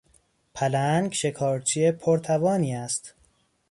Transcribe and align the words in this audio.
پلنگ 0.55 1.13
شکارچی 1.13 1.91
پرتوانی 1.91 2.75
است. 2.75 3.13